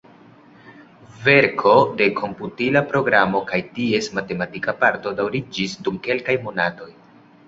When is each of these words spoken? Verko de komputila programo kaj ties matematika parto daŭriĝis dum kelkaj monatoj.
Verko 1.25 1.73
de 1.99 2.07
komputila 2.19 2.81
programo 2.93 3.41
kaj 3.51 3.59
ties 3.75 4.07
matematika 4.21 4.75
parto 4.79 5.13
daŭriĝis 5.21 5.77
dum 5.89 6.01
kelkaj 6.09 6.37
monatoj. 6.47 6.89